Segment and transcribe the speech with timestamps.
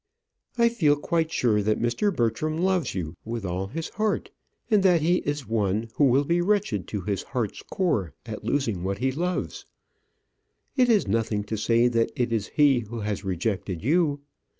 [0.57, 2.11] I feel quite sure that Mr.
[2.11, 4.31] Bertram loves you with all his heart,
[4.71, 8.83] and that he is one who will be wretched to his heart's core at losing
[8.83, 9.63] what he loves.
[10.75, 14.21] It is nothing to say that it is he who has rejected you.